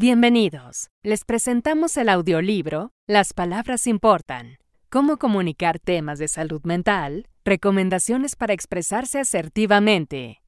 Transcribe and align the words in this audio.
Bienvenidos. 0.00 0.90
Les 1.02 1.24
presentamos 1.24 1.96
el 1.96 2.08
audiolibro 2.08 2.92
Las 3.08 3.32
palabras 3.32 3.88
importan. 3.88 4.58
Cómo 4.90 5.16
comunicar 5.16 5.80
temas 5.80 6.20
de 6.20 6.28
salud 6.28 6.62
mental, 6.62 7.26
recomendaciones 7.44 8.36
para 8.36 8.52
expresarse 8.52 9.18
asertivamente. 9.18 10.40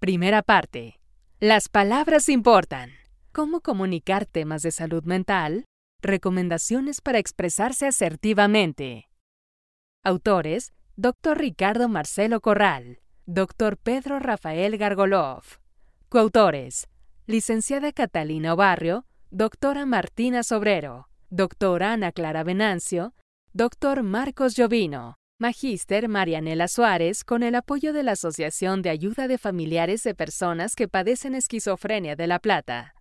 Primera 0.00 0.42
parte. 0.42 0.98
Las 1.38 1.68
palabras 1.68 2.28
importan. 2.28 2.90
Cómo 3.30 3.60
comunicar 3.60 4.26
temas 4.26 4.62
de 4.62 4.72
salud 4.72 5.04
mental, 5.04 5.66
recomendaciones 6.02 7.00
para 7.00 7.20
expresarse 7.20 7.86
asertivamente. 7.86 9.08
Autores: 10.02 10.72
Dr. 10.96 11.38
Ricardo 11.38 11.88
Marcelo 11.88 12.40
Corral, 12.40 12.98
Dr. 13.26 13.76
Pedro 13.76 14.18
Rafael 14.18 14.76
Gargolov. 14.78 15.44
Coautores: 16.08 16.88
Licenciada 17.26 17.90
Catalina 17.92 18.54
Barrio, 18.54 19.06
Doctora 19.30 19.86
Martina 19.86 20.42
Sobrero, 20.42 21.08
Doctora 21.30 21.94
Ana 21.94 22.12
Clara 22.12 22.44
Venancio, 22.44 23.14
Doctor 23.54 24.02
Marcos 24.02 24.54
Llovino. 24.56 25.16
Magíster 25.40 26.08
Marianela 26.08 26.68
Suárez 26.68 27.24
con 27.24 27.42
el 27.42 27.54
apoyo 27.54 27.94
de 27.94 28.02
la 28.02 28.12
Asociación 28.12 28.82
de 28.82 28.90
Ayuda 28.90 29.26
de 29.26 29.38
Familiares 29.38 30.02
de 30.02 30.14
Personas 30.14 30.76
que 30.76 30.86
Padecen 30.86 31.34
Esquizofrenia 31.34 32.14
de 32.14 32.26
La 32.26 32.40
Plata. 32.40 32.94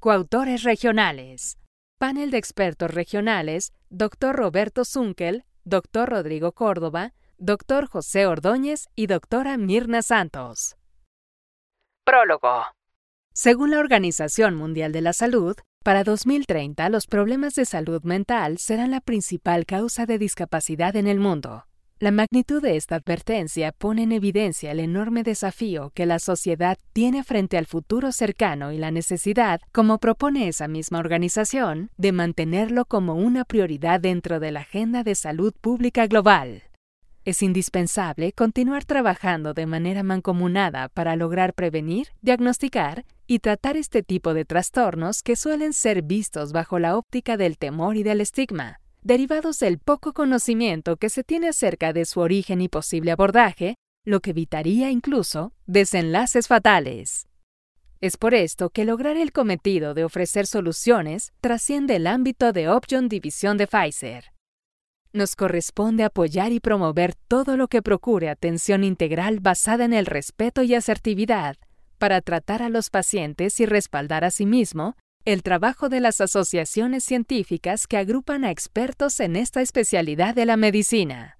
Coautores 0.00 0.64
regionales. 0.64 1.56
Panel 1.98 2.32
de 2.32 2.38
expertos 2.38 2.92
regionales, 2.92 3.72
Dr. 3.90 4.34
Roberto 4.34 4.84
Zunkel, 4.84 5.44
Dr. 5.64 6.08
Rodrigo 6.08 6.50
Córdoba, 6.50 7.14
Dr. 7.38 7.86
José 7.86 8.26
Ordóñez 8.26 8.88
y 8.96 9.06
Dra. 9.06 9.56
Mirna 9.56 10.02
Santos. 10.02 10.76
Prólogo. 12.04 12.64
Según 13.34 13.70
la 13.70 13.78
Organización 13.78 14.54
Mundial 14.54 14.92
de 14.92 15.00
la 15.00 15.14
Salud, 15.14 15.56
para 15.82 16.04
2030, 16.04 16.90
los 16.90 17.06
problemas 17.06 17.54
de 17.54 17.64
salud 17.64 18.02
mental 18.02 18.58
serán 18.58 18.90
la 18.90 19.00
principal 19.00 19.64
causa 19.64 20.04
de 20.04 20.18
discapacidad 20.18 20.96
en 20.96 21.06
el 21.06 21.18
mundo. 21.18 21.64
La 21.98 22.10
magnitud 22.10 22.60
de 22.60 22.76
esta 22.76 22.96
advertencia 22.96 23.72
pone 23.72 24.02
en 24.02 24.12
evidencia 24.12 24.70
el 24.72 24.80
enorme 24.80 25.22
desafío 25.22 25.92
que 25.94 26.04
la 26.04 26.18
sociedad 26.18 26.76
tiene 26.92 27.24
frente 27.24 27.56
al 27.56 27.64
futuro 27.64 28.12
cercano 28.12 28.70
y 28.70 28.76
la 28.76 28.90
necesidad, 28.90 29.62
como 29.72 29.98
propone 29.98 30.48
esa 30.48 30.68
misma 30.68 30.98
organización, 30.98 31.90
de 31.96 32.12
mantenerlo 32.12 32.84
como 32.84 33.14
una 33.14 33.46
prioridad 33.46 33.98
dentro 33.98 34.40
de 34.40 34.52
la 34.52 34.60
agenda 34.60 35.04
de 35.04 35.14
salud 35.14 35.54
pública 35.58 36.06
global. 36.06 36.64
Es 37.24 37.40
indispensable 37.40 38.32
continuar 38.32 38.84
trabajando 38.84 39.54
de 39.54 39.66
manera 39.66 40.02
mancomunada 40.02 40.88
para 40.88 41.14
lograr 41.14 41.54
prevenir, 41.54 42.08
diagnosticar 42.20 43.04
y 43.28 43.38
tratar 43.38 43.76
este 43.76 44.02
tipo 44.02 44.34
de 44.34 44.44
trastornos 44.44 45.22
que 45.22 45.36
suelen 45.36 45.72
ser 45.72 46.02
vistos 46.02 46.50
bajo 46.50 46.80
la 46.80 46.96
óptica 46.96 47.36
del 47.36 47.58
temor 47.58 47.96
y 47.96 48.02
del 48.02 48.20
estigma, 48.20 48.80
derivados 49.02 49.60
del 49.60 49.78
poco 49.78 50.12
conocimiento 50.12 50.96
que 50.96 51.10
se 51.10 51.22
tiene 51.22 51.48
acerca 51.48 51.92
de 51.92 52.06
su 52.06 52.18
origen 52.18 52.60
y 52.60 52.68
posible 52.68 53.12
abordaje, 53.12 53.76
lo 54.04 54.18
que 54.18 54.30
evitaría 54.30 54.90
incluso 54.90 55.52
desenlaces 55.66 56.48
fatales. 56.48 57.28
Es 58.00 58.16
por 58.16 58.34
esto 58.34 58.70
que 58.70 58.84
lograr 58.84 59.16
el 59.16 59.30
cometido 59.30 59.94
de 59.94 60.02
ofrecer 60.02 60.48
soluciones 60.48 61.32
trasciende 61.40 61.94
el 61.94 62.08
ámbito 62.08 62.52
de 62.52 62.68
Option 62.68 63.08
División 63.08 63.58
de 63.58 63.68
Pfizer. 63.68 64.31
Nos 65.14 65.36
corresponde 65.36 66.04
apoyar 66.04 66.52
y 66.52 66.60
promover 66.60 67.14
todo 67.28 67.58
lo 67.58 67.68
que 67.68 67.82
procure 67.82 68.30
atención 68.30 68.82
integral 68.82 69.40
basada 69.40 69.84
en 69.84 69.92
el 69.92 70.06
respeto 70.06 70.62
y 70.62 70.74
asertividad 70.74 71.56
para 71.98 72.22
tratar 72.22 72.62
a 72.62 72.70
los 72.70 72.88
pacientes 72.88 73.60
y 73.60 73.66
respaldar 73.66 74.24
asimismo 74.24 74.96
el 75.26 75.42
trabajo 75.42 75.90
de 75.90 76.00
las 76.00 76.22
asociaciones 76.22 77.04
científicas 77.04 77.86
que 77.86 77.98
agrupan 77.98 78.44
a 78.44 78.50
expertos 78.50 79.20
en 79.20 79.36
esta 79.36 79.60
especialidad 79.60 80.34
de 80.34 80.46
la 80.46 80.56
medicina. 80.56 81.38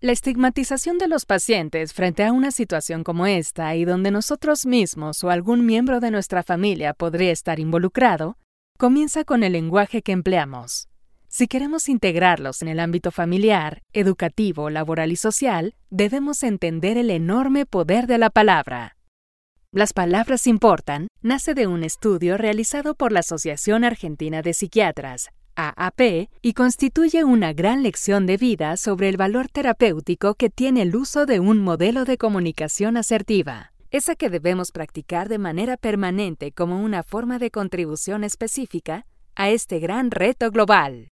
La 0.00 0.12
estigmatización 0.12 0.96
de 0.96 1.06
los 1.06 1.26
pacientes 1.26 1.92
frente 1.92 2.24
a 2.24 2.32
una 2.32 2.52
situación 2.52 3.04
como 3.04 3.26
esta 3.26 3.76
y 3.76 3.84
donde 3.84 4.10
nosotros 4.10 4.64
mismos 4.64 5.22
o 5.22 5.30
algún 5.30 5.66
miembro 5.66 6.00
de 6.00 6.10
nuestra 6.10 6.42
familia 6.42 6.94
podría 6.94 7.32
estar 7.32 7.60
involucrado, 7.60 8.38
comienza 8.78 9.24
con 9.24 9.44
el 9.44 9.52
lenguaje 9.52 10.00
que 10.00 10.12
empleamos. 10.12 10.88
Si 11.36 11.48
queremos 11.48 11.88
integrarlos 11.88 12.62
en 12.62 12.68
el 12.68 12.78
ámbito 12.78 13.10
familiar, 13.10 13.82
educativo, 13.92 14.70
laboral 14.70 15.10
y 15.10 15.16
social, 15.16 15.74
debemos 15.90 16.44
entender 16.44 16.96
el 16.96 17.10
enorme 17.10 17.66
poder 17.66 18.06
de 18.06 18.18
la 18.18 18.30
palabra. 18.30 18.96
Las 19.72 19.92
palabras 19.92 20.46
importan 20.46 21.08
nace 21.22 21.54
de 21.54 21.66
un 21.66 21.82
estudio 21.82 22.36
realizado 22.38 22.94
por 22.94 23.10
la 23.10 23.18
Asociación 23.18 23.82
Argentina 23.82 24.42
de 24.42 24.54
Psiquiatras, 24.54 25.30
AAP, 25.56 26.28
y 26.40 26.52
constituye 26.52 27.24
una 27.24 27.52
gran 27.52 27.82
lección 27.82 28.26
de 28.26 28.36
vida 28.36 28.76
sobre 28.76 29.08
el 29.08 29.16
valor 29.16 29.48
terapéutico 29.48 30.36
que 30.36 30.50
tiene 30.50 30.82
el 30.82 30.94
uso 30.94 31.26
de 31.26 31.40
un 31.40 31.58
modelo 31.58 32.04
de 32.04 32.16
comunicación 32.16 32.96
asertiva, 32.96 33.72
esa 33.90 34.14
que 34.14 34.30
debemos 34.30 34.70
practicar 34.70 35.28
de 35.28 35.38
manera 35.38 35.76
permanente 35.78 36.52
como 36.52 36.80
una 36.80 37.02
forma 37.02 37.40
de 37.40 37.50
contribución 37.50 38.22
específica 38.22 39.04
a 39.34 39.50
este 39.50 39.80
gran 39.80 40.12
reto 40.12 40.52
global. 40.52 41.08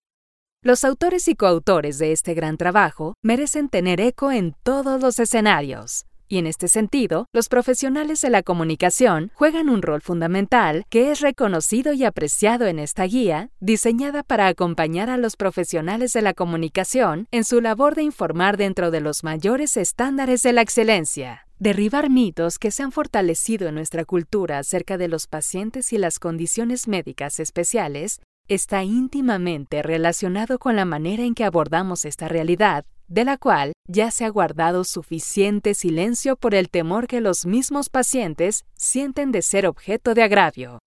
Los 0.67 0.83
autores 0.83 1.29
y 1.29 1.35
coautores 1.35 1.97
de 1.97 2.11
este 2.11 2.33
gran 2.33 2.57
trabajo 2.57 3.13
merecen 3.23 3.69
tener 3.69 4.01
eco 4.01 4.33
en 4.33 4.53
todos 4.63 5.01
los 5.01 5.17
escenarios, 5.17 6.05
y 6.27 6.39
en 6.39 6.45
este 6.45 6.67
sentido, 6.67 7.27
los 7.31 7.47
profesionales 7.47 8.19
de 8.19 8.29
la 8.29 8.43
comunicación 8.43 9.31
juegan 9.33 9.69
un 9.69 9.81
rol 9.81 10.01
fundamental 10.01 10.83
que 10.89 11.09
es 11.09 11.21
reconocido 11.21 11.93
y 11.93 12.03
apreciado 12.03 12.65
en 12.65 12.79
esta 12.79 13.05
guía, 13.05 13.49
diseñada 13.61 14.23
para 14.23 14.47
acompañar 14.47 15.09
a 15.09 15.15
los 15.15 15.37
profesionales 15.37 16.11
de 16.11 16.21
la 16.21 16.33
comunicación 16.33 17.29
en 17.31 17.45
su 17.45 17.61
labor 17.61 17.95
de 17.95 18.03
informar 18.03 18.57
dentro 18.57 18.91
de 18.91 18.99
los 18.99 19.23
mayores 19.23 19.77
estándares 19.77 20.41
de 20.41 20.51
la 20.51 20.63
excelencia. 20.63 21.47
Derribar 21.59 22.09
mitos 22.09 22.59
que 22.59 22.71
se 22.71 22.83
han 22.83 22.91
fortalecido 22.91 23.69
en 23.69 23.75
nuestra 23.75 24.03
cultura 24.03 24.59
acerca 24.59 24.97
de 24.97 25.07
los 25.07 25.27
pacientes 25.27 25.93
y 25.93 25.97
las 25.97 26.19
condiciones 26.19 26.89
médicas 26.89 27.39
especiales 27.39 28.19
está 28.47 28.83
íntimamente 28.83 29.81
relacionado 29.81 30.59
con 30.59 30.75
la 30.75 30.85
manera 30.85 31.23
en 31.23 31.35
que 31.35 31.43
abordamos 31.43 32.05
esta 32.05 32.27
realidad 32.27 32.85
de 33.07 33.23
la 33.23 33.37
cual 33.37 33.73
ya 33.87 34.11
se 34.11 34.25
ha 34.25 34.29
guardado 34.29 34.83
suficiente 34.83 35.73
silencio 35.73 36.35
por 36.35 36.53
el 36.53 36.69
temor 36.69 37.07
que 37.07 37.21
los 37.21 37.45
mismos 37.45 37.89
pacientes 37.89 38.65
sienten 38.75 39.31
de 39.31 39.41
ser 39.41 39.65
objeto 39.65 40.13
de 40.13 40.23
agravio. 40.23 40.79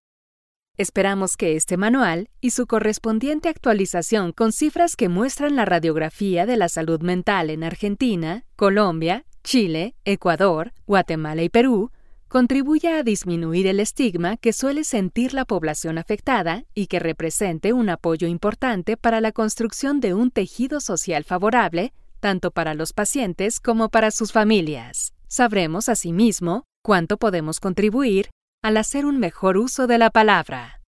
Esperamos 0.77 1.37
que 1.37 1.57
este 1.57 1.77
manual 1.77 2.29
y 2.41 2.51
su 2.51 2.67
correspondiente 2.67 3.49
actualización 3.49 4.33
con 4.33 4.53
cifras 4.53 4.97
que 4.97 5.09
muestran 5.09 5.57
la 5.57 5.65
radiografía 5.65 6.47
de 6.47 6.57
la 6.57 6.69
salud 6.69 7.01
mental 7.03 7.51
en 7.51 7.65
Argentina, 7.65 8.45
Colombia, 8.57 9.25
Chile, 9.43 9.95
Ecuador, 10.05 10.73
Guatemala 10.87 11.43
y 11.43 11.49
Perú 11.49 11.91
contribuya 12.31 12.97
a 12.97 13.03
disminuir 13.03 13.67
el 13.67 13.81
estigma 13.81 14.39
que 14.39 14.55
suele 14.55 14.85
sentir 14.85 15.35
la 15.35 15.45
población 15.45 15.99
afectada 15.99 16.65
y 16.73 16.87
que 16.87 17.01
represente 17.01 17.75
un 17.75 17.91
apoyo 17.91 18.29
importante 18.29 18.97
para 18.97 19.21
la 19.21 19.33
construcción 19.33 20.01
de 20.01 20.15
un 20.15 20.31
tejido 20.31 20.81
social 20.81 21.25
favorable 21.25 21.93
tanto 22.21 22.51
para 22.53 22.75
los 22.75 22.93
pacientes 22.93 23.59
como 23.59 23.89
para 23.89 24.11
sus 24.11 24.33
familias. 24.33 25.13
Sabremos 25.27 25.89
asimismo 25.89 26.65
cuánto 26.83 27.17
podemos 27.17 27.59
contribuir 27.59 28.31
al 28.63 28.77
hacer 28.77 29.07
un 29.07 29.19
mejor 29.19 29.57
uso 29.57 29.87
de 29.87 29.99
la 29.99 30.11
palabra. 30.11 30.81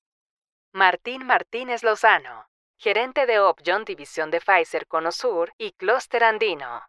Martín 0.72 1.26
Martínez 1.26 1.82
Lozano, 1.82 2.46
gerente 2.78 3.26
de 3.26 3.40
Opjon 3.40 3.84
División 3.84 4.30
de 4.30 4.40
Pfizer 4.40 4.86
Conosur 4.86 5.52
y 5.58 5.72
Clúster 5.72 6.22
Andino. 6.22 6.82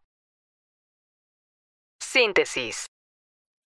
Síntesis. 2.00 2.93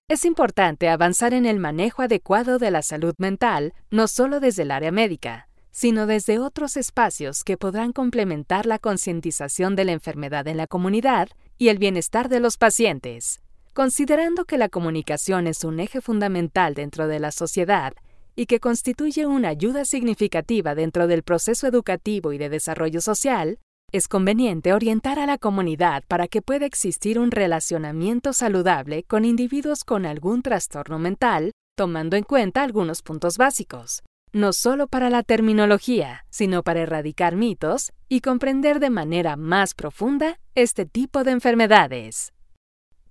Es 0.07 0.23
importante 0.23 0.87
avanzar 0.89 1.33
en 1.33 1.47
el 1.47 1.57
manejo 1.57 2.03
adecuado 2.03 2.59
de 2.59 2.69
la 2.69 2.83
salud 2.83 3.15
mental, 3.17 3.73
no 3.89 4.07
solo 4.07 4.39
desde 4.39 4.61
el 4.61 4.69
área 4.69 4.91
médica, 4.91 5.49
sino 5.71 6.05
desde 6.05 6.37
otros 6.37 6.77
espacios 6.77 7.43
que 7.43 7.57
podrán 7.57 7.91
complementar 7.91 8.67
la 8.67 8.77
concientización 8.77 9.75
de 9.75 9.83
la 9.83 9.93
enfermedad 9.93 10.47
en 10.47 10.57
la 10.57 10.67
comunidad 10.67 11.29
y 11.57 11.69
el 11.69 11.79
bienestar 11.79 12.29
de 12.29 12.39
los 12.39 12.57
pacientes. 12.57 13.41
Considerando 13.73 14.45
que 14.45 14.59
la 14.59 14.69
comunicación 14.69 15.47
es 15.47 15.63
un 15.63 15.79
eje 15.79 16.01
fundamental 16.01 16.75
dentro 16.75 17.07
de 17.07 17.19
la 17.19 17.31
sociedad 17.31 17.93
y 18.35 18.45
que 18.45 18.59
constituye 18.59 19.25
una 19.25 19.49
ayuda 19.49 19.85
significativa 19.85 20.75
dentro 20.75 21.07
del 21.07 21.23
proceso 21.23 21.65
educativo 21.65 22.31
y 22.31 22.37
de 22.37 22.49
desarrollo 22.49 23.01
social, 23.01 23.57
es 23.95 24.09
conveniente 24.09 24.73
orientar 24.73 25.19
a 25.19 25.25
la 25.25 25.37
comunidad 25.37 26.03
para 26.09 26.27
que 26.27 26.41
pueda 26.41 26.65
existir 26.65 27.17
un 27.17 27.31
relacionamiento 27.31 28.33
saludable 28.33 29.03
con 29.03 29.23
individuos 29.23 29.85
con 29.85 30.05
algún 30.05 30.41
trastorno 30.41 30.99
mental, 30.99 31.51
tomando 31.77 32.17
en 32.17 32.23
cuenta 32.23 32.63
algunos 32.63 33.01
puntos 33.01 33.37
básicos, 33.37 34.03
no 34.33 34.51
solo 34.51 34.87
para 34.87 35.09
la 35.09 35.23
terminología, 35.23 36.25
sino 36.29 36.61
para 36.61 36.81
erradicar 36.81 37.37
mitos 37.37 37.93
y 38.09 38.19
comprender 38.19 38.81
de 38.81 38.89
manera 38.89 39.37
más 39.37 39.73
profunda 39.73 40.39
este 40.55 40.85
tipo 40.85 41.23
de 41.23 41.31
enfermedades. 41.31 42.33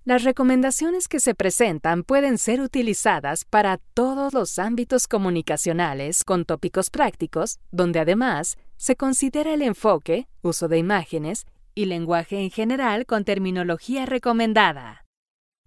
Las 0.03 0.23
recomendaciones 0.23 1.07
que 1.07 1.19
se 1.19 1.33
presentan 1.33 2.03
pueden 2.03 2.37
ser 2.37 2.61
utilizadas 2.61 3.43
para 3.43 3.79
todos 3.95 4.35
los 4.35 4.59
ámbitos 4.59 5.07
comunicacionales 5.07 6.23
con 6.23 6.45
tópicos 6.45 6.91
prácticos, 6.91 7.57
donde 7.71 7.99
además 8.01 8.55
se 8.77 8.95
considera 8.95 9.53
el 9.53 9.61
enfoque, 9.61 10.27
uso 10.41 10.67
de 10.67 10.77
imágenes 10.77 11.45
y 11.73 11.85
lenguaje 11.85 12.39
en 12.39 12.51
general 12.51 13.05
con 13.05 13.23
terminología 13.25 14.05
recomendada. 14.05 15.05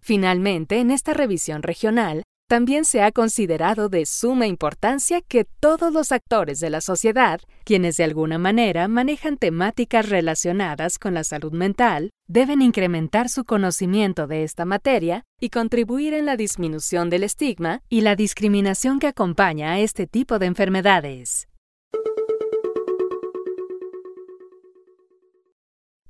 Finalmente, 0.01 0.79
en 0.79 0.91
esta 0.91 1.13
revisión 1.13 1.63
regional, 1.63 2.23
también 2.49 2.87
se 2.87 3.03
ha 3.03 3.13
considerado 3.13 3.91
de 3.91 4.07
suma 4.07 4.47
importancia 4.47 5.21
que 5.21 5.45
todos 5.45 5.93
los 5.93 6.13
actores 6.13 6.61
de 6.61 6.71
la 6.71 6.81
sociedad, 6.81 7.43
quienes 7.63 7.99
de 7.99 8.05
alguna 8.05 8.39
manera 8.39 8.89
manejan 8.89 9.37
temáticas 9.37 10.09
relacionadas 10.09 10.99
con 10.99 11.13
la 11.13 11.25
salud 11.25 11.53
mental, 11.53 12.09
deben 12.27 12.63
incrementar 12.63 13.29
su 13.29 13.45
conocimiento 13.45 14.27
de 14.27 14.45
esta 14.45 14.65
materia 14.65 15.25
y 15.39 15.51
contribuir 15.51 16.15
en 16.15 16.25
la 16.25 16.37
disminución 16.37 17.11
del 17.11 17.25
estigma 17.25 17.83
y 17.91 18.01
la 18.01 18.17
discriminación 18.17 18.99
que 18.99 19.09
acompaña 19.09 19.73
a 19.73 19.81
este 19.81 20.07
tipo 20.07 20.39
de 20.39 20.47
enfermedades. 20.47 21.49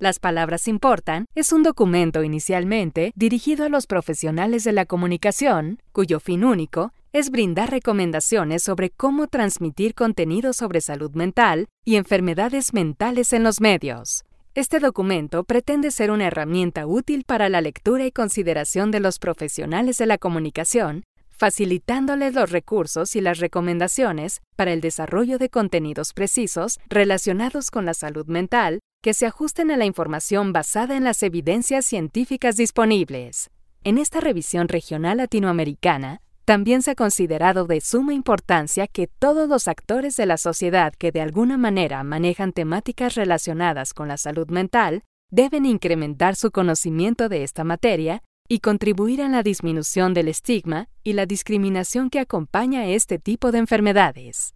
Las 0.01 0.21
palabras 0.21 0.69
importan 0.69 1.27
es 1.35 1.53
un 1.53 1.65
documento 1.65 2.23
inicialmente 2.23 3.11
dirigido 3.17 3.65
a 3.65 3.69
los 3.69 3.89
profesionales 3.89 4.63
de 4.63 4.71
la 4.71 4.87
comunicación, 4.87 5.83
cuyo 5.91 6.21
fin 6.21 6.45
único 6.45 6.93
es 7.13 7.31
brindar 7.31 7.73
recomendaciones 7.73 8.63
sobre 8.63 8.91
cómo 8.91 9.27
transmitir 9.27 9.97
contenido 9.97 10.53
sobre 10.53 10.83
salud 10.83 11.11
mental 11.15 11.67
y 11.85 11.97
enfermedades 11.97 12.73
mentales 12.75 13.33
en 13.33 13.43
los 13.43 13.61
medios. 13.61 14.23
Este 14.55 14.79
documento 14.79 15.43
pretende 15.43 15.91
ser 15.91 16.13
una 16.13 16.29
herramienta 16.29 16.87
útil 16.87 17.25
para 17.25 17.49
la 17.49 17.61
lectura 17.61 18.07
y 18.07 18.13
consideración 18.13 18.93
de 18.93 19.01
los 19.01 19.19
profesionales 19.19 19.99
de 19.99 20.07
la 20.07 20.19
comunicación, 20.19 21.03
facilitándoles 21.29 22.35
los 22.35 22.51
recursos 22.53 23.17
y 23.17 23.21
las 23.21 23.39
recomendaciones 23.39 24.43
para 24.55 24.73
el 24.73 24.81
desarrollo 24.81 25.39
de 25.39 25.49
contenidos 25.49 26.13
precisos 26.13 26.79
relacionados 26.89 27.73
con 27.73 27.85
la 27.85 27.95
salud 27.95 28.27
mental 28.27 28.79
que 29.03 29.15
se 29.15 29.27
ajusten 29.27 29.71
a 29.71 29.77
la 29.77 29.85
información 29.85 30.53
basada 30.53 30.97
en 30.97 31.05
las 31.05 31.23
evidencias 31.23 31.85
científicas 31.85 32.57
disponibles. 32.57 33.51
En 33.85 33.97
esta 33.97 34.21
revisión 34.21 34.69
regional 34.69 35.19
latinoamericana, 35.19 36.21
también 36.45 36.83
se 36.83 36.93
ha 36.93 36.95
considerado 36.95 37.67
de 37.67 37.81
suma 37.81 38.15
importancia 38.15 38.87
que 38.87 39.07
todos 39.07 39.49
los 39.49 39.69
actores 39.69 40.17
de 40.17 40.27
la 40.27 40.37
sociedad 40.37 40.95
que 40.95 41.13
de 41.13 41.21
alguna 41.21 41.59
manera 41.59 42.03
manejan 42.03 42.53
temáticas 42.53 43.15
relacionadas 43.15 43.93
con 43.93 44.09
la 44.09 44.17
salud 44.17 44.49
mental 44.49 45.03
deben 45.31 45.67
incrementar 45.67 46.37
su 46.37 46.51
conocimiento 46.51 47.29
de 47.29 47.45
esta 47.45 47.65
materia 47.65 48.23
y 48.49 48.61
contribuir 48.61 49.21
en 49.21 49.33
la 49.33 49.43
disminución 49.43 50.15
del 50.15 50.29
estigma 50.29 50.89
y 51.05 51.13
la 51.13 51.27
discriminación 51.27 52.09
que 52.09 52.19
acompaña 52.19 52.81
a 52.81 52.87
este 52.87 53.19
tipo 53.19 53.53
de 53.53 53.59
enfermedades. 53.59 54.55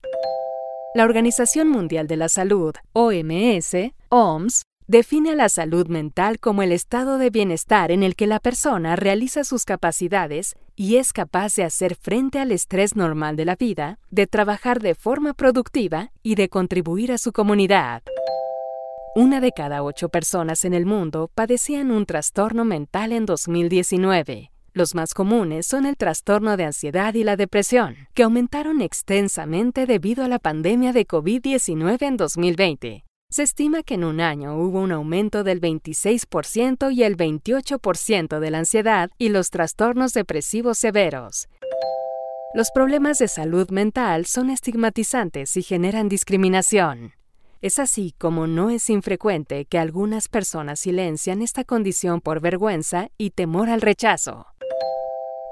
La 0.94 1.04
Organización 1.04 1.70
Mundial 1.70 2.06
de 2.06 2.18
la 2.18 2.28
Salud, 2.28 2.74
OMS, 2.92 3.94
OMS, 4.10 4.62
define 4.86 5.34
la 5.34 5.48
salud 5.48 5.86
mental 5.86 6.38
como 6.38 6.62
el 6.62 6.70
estado 6.70 7.16
de 7.16 7.30
bienestar 7.30 7.90
en 7.90 8.02
el 8.02 8.14
que 8.14 8.26
la 8.26 8.40
persona 8.40 8.94
realiza 8.94 9.42
sus 9.42 9.64
capacidades 9.64 10.54
y 10.76 10.96
es 10.96 11.14
capaz 11.14 11.56
de 11.56 11.64
hacer 11.64 11.94
frente 11.94 12.40
al 12.40 12.52
estrés 12.52 12.94
normal 12.94 13.36
de 13.36 13.46
la 13.46 13.56
vida, 13.56 14.00
de 14.10 14.26
trabajar 14.26 14.80
de 14.80 14.94
forma 14.94 15.32
productiva 15.32 16.12
y 16.22 16.34
de 16.34 16.50
contribuir 16.50 17.10
a 17.10 17.16
su 17.16 17.32
comunidad. 17.32 18.02
Una 19.14 19.40
de 19.40 19.52
cada 19.52 19.82
ocho 19.82 20.10
personas 20.10 20.66
en 20.66 20.74
el 20.74 20.84
mundo 20.84 21.30
padecían 21.34 21.90
un 21.90 22.04
trastorno 22.04 22.66
mental 22.66 23.12
en 23.12 23.24
2019. 23.24 24.51
Los 24.74 24.94
más 24.94 25.12
comunes 25.12 25.66
son 25.66 25.84
el 25.84 25.98
trastorno 25.98 26.56
de 26.56 26.64
ansiedad 26.64 27.12
y 27.12 27.24
la 27.24 27.36
depresión, 27.36 27.94
que 28.14 28.22
aumentaron 28.22 28.80
extensamente 28.80 29.84
debido 29.84 30.24
a 30.24 30.28
la 30.28 30.38
pandemia 30.38 30.94
de 30.94 31.06
COVID-19 31.06 32.00
en 32.00 32.16
2020. 32.16 33.04
Se 33.28 33.42
estima 33.42 33.82
que 33.82 33.94
en 33.94 34.04
un 34.04 34.22
año 34.22 34.56
hubo 34.56 34.80
un 34.80 34.92
aumento 34.92 35.44
del 35.44 35.60
26% 35.60 36.90
y 36.90 37.02
el 37.02 37.18
28% 37.18 38.40
de 38.40 38.50
la 38.50 38.58
ansiedad 38.58 39.10
y 39.18 39.28
los 39.28 39.50
trastornos 39.50 40.14
depresivos 40.14 40.78
severos. 40.78 41.48
Los 42.54 42.70
problemas 42.70 43.18
de 43.18 43.28
salud 43.28 43.68
mental 43.70 44.24
son 44.24 44.48
estigmatizantes 44.48 45.54
y 45.58 45.62
generan 45.62 46.08
discriminación. 46.08 47.12
Es 47.62 47.78
así 47.78 48.14
como 48.18 48.46
no 48.46 48.70
es 48.70 48.90
infrecuente 48.90 49.66
que 49.66 49.78
algunas 49.78 50.28
personas 50.28 50.80
silencian 50.80 51.42
esta 51.42 51.62
condición 51.62 52.20
por 52.20 52.40
vergüenza 52.40 53.08
y 53.18 53.30
temor 53.30 53.70
al 53.70 53.80
rechazo. 53.80 54.46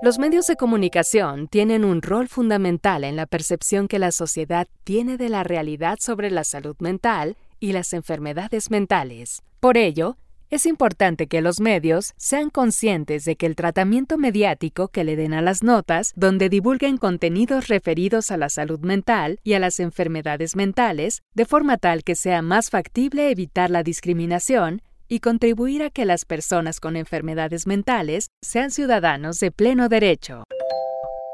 Los 0.02 0.19
medios 0.19 0.47
de 0.47 0.56
comunicación 0.56 1.47
tienen 1.47 1.85
un 1.85 2.00
rol 2.00 2.26
fundamental 2.26 3.05
en 3.05 3.17
la 3.17 3.26
percepción 3.26 3.87
que 3.87 3.99
la 3.99 4.12
sociedad 4.12 4.67
tiene 4.82 5.19
de 5.19 5.29
la 5.29 5.44
realidad 5.44 5.99
sobre 6.00 6.31
la 6.31 6.43
salud 6.44 6.75
mental 6.79 7.37
y 7.58 7.73
las 7.73 7.93
enfermedades 7.93 8.70
mentales. 8.70 9.43
Por 9.61 9.76
ello, 9.76 10.17
es 10.49 10.64
importante 10.64 11.26
que 11.26 11.43
los 11.43 11.61
medios 11.61 12.14
sean 12.17 12.49
conscientes 12.49 13.26
de 13.26 13.37
que 13.37 13.44
el 13.44 13.55
tratamiento 13.55 14.17
mediático 14.17 14.88
que 14.88 15.05
le 15.05 15.17
den 15.17 15.35
a 15.35 15.43
las 15.43 15.62
notas, 15.62 16.14
donde 16.17 16.49
divulguen 16.49 16.97
contenidos 16.97 17.69
referidos 17.69 18.31
a 18.31 18.38
la 18.38 18.49
salud 18.49 18.81
mental 18.81 19.38
y 19.44 19.52
a 19.52 19.58
las 19.58 19.81
enfermedades 19.81 20.56
mentales, 20.56 21.20
de 21.35 21.44
forma 21.44 21.76
tal 21.76 22.05
que 22.05 22.14
sea 22.14 22.41
más 22.41 22.70
factible 22.70 23.31
evitar 23.31 23.69
la 23.69 23.82
discriminación 23.82 24.81
y 25.10 25.18
contribuir 25.18 25.82
a 25.82 25.90
que 25.90 26.06
las 26.06 26.24
personas 26.24 26.78
con 26.78 26.96
enfermedades 26.96 27.66
mentales 27.66 28.28
sean 28.40 28.70
ciudadanos 28.70 29.40
de 29.40 29.50
pleno 29.50 29.88
derecho. 29.88 30.44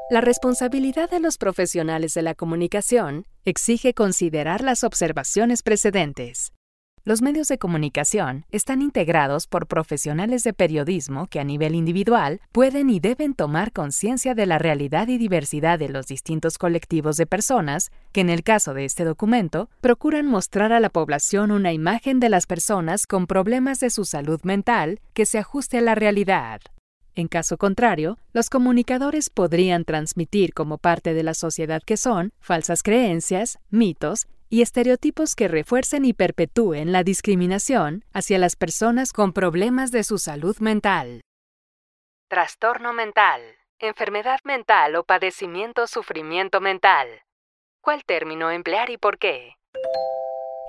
La 0.09 0.19
responsabilidad 0.19 1.09
de 1.09 1.19
los 1.19 1.37
profesionales 1.37 2.13
de 2.15 2.23
la 2.23 2.33
comunicación 2.33 3.25
exige 3.45 3.93
considerar 3.93 4.63
las 4.63 4.83
observaciones 4.83 5.61
precedentes. 5.61 6.53
Los 7.07 7.21
medios 7.21 7.47
de 7.47 7.57
comunicación 7.57 8.45
están 8.51 8.81
integrados 8.81 9.47
por 9.47 9.67
profesionales 9.67 10.43
de 10.43 10.51
periodismo 10.51 11.27
que 11.27 11.39
a 11.39 11.45
nivel 11.45 11.73
individual 11.73 12.41
pueden 12.51 12.89
y 12.89 12.99
deben 12.99 13.33
tomar 13.33 13.71
conciencia 13.71 14.35
de 14.35 14.45
la 14.45 14.57
realidad 14.57 15.07
y 15.07 15.17
diversidad 15.17 15.79
de 15.79 15.87
los 15.87 16.07
distintos 16.07 16.57
colectivos 16.57 17.15
de 17.15 17.25
personas 17.25 17.91
que 18.11 18.19
en 18.19 18.29
el 18.29 18.43
caso 18.43 18.73
de 18.73 18.83
este 18.83 19.05
documento 19.05 19.69
procuran 19.79 20.25
mostrar 20.25 20.73
a 20.73 20.81
la 20.81 20.89
población 20.89 21.51
una 21.51 21.71
imagen 21.71 22.19
de 22.19 22.27
las 22.27 22.45
personas 22.45 23.07
con 23.07 23.25
problemas 23.25 23.79
de 23.79 23.89
su 23.89 24.03
salud 24.03 24.41
mental 24.43 24.99
que 25.13 25.25
se 25.25 25.37
ajuste 25.37 25.77
a 25.77 25.81
la 25.83 25.95
realidad. 25.95 26.59
En 27.15 27.29
caso 27.29 27.57
contrario, 27.57 28.19
los 28.33 28.49
comunicadores 28.49 29.29
podrían 29.29 29.85
transmitir 29.85 30.53
como 30.53 30.77
parte 30.77 31.13
de 31.13 31.23
la 31.23 31.35
sociedad 31.35 31.81
que 31.85 31.95
son 31.95 32.33
falsas 32.41 32.83
creencias, 32.83 33.59
mitos 33.69 34.27
y 34.49 34.61
estereotipos 34.61 35.35
que 35.35 35.47
refuercen 35.47 36.05
y 36.05 36.13
perpetúen 36.13 36.91
la 36.91 37.03
discriminación 37.03 38.03
hacia 38.13 38.37
las 38.37 38.55
personas 38.55 39.13
con 39.13 39.33
problemas 39.33 39.91
de 39.91 40.03
su 40.03 40.17
salud 40.17 40.57
mental. 40.59 41.21
Trastorno 42.29 42.93
mental, 42.93 43.41
enfermedad 43.79 44.39
mental 44.43 44.95
o 44.95 45.03
padecimiento 45.03 45.87
sufrimiento 45.87 46.61
mental. 46.61 47.07
¿Cuál 47.81 48.03
término 48.03 48.51
emplear 48.51 48.89
y 48.89 48.97
por 48.97 49.17
qué? 49.17 49.55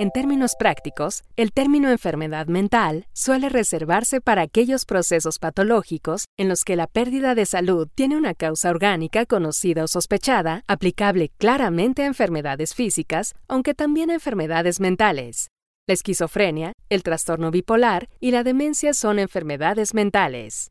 En 0.00 0.12
términos 0.12 0.52
prácticos, 0.56 1.24
el 1.34 1.50
término 1.50 1.90
enfermedad 1.90 2.46
mental 2.46 3.08
suele 3.12 3.48
reservarse 3.48 4.20
para 4.20 4.42
aquellos 4.42 4.84
procesos 4.84 5.40
patológicos 5.40 6.26
en 6.36 6.48
los 6.48 6.62
que 6.62 6.76
la 6.76 6.86
pérdida 6.86 7.34
de 7.34 7.44
salud 7.44 7.88
tiene 7.92 8.16
una 8.16 8.34
causa 8.34 8.70
orgánica 8.70 9.26
conocida 9.26 9.82
o 9.82 9.88
sospechada, 9.88 10.62
aplicable 10.68 11.30
claramente 11.36 12.04
a 12.04 12.06
enfermedades 12.06 12.76
físicas, 12.76 13.34
aunque 13.48 13.74
también 13.74 14.10
a 14.10 14.14
enfermedades 14.14 14.78
mentales. 14.78 15.48
La 15.88 15.94
esquizofrenia, 15.94 16.74
el 16.90 17.02
trastorno 17.02 17.50
bipolar 17.50 18.08
y 18.20 18.30
la 18.30 18.44
demencia 18.44 18.94
son 18.94 19.18
enfermedades 19.18 19.94
mentales. 19.94 20.70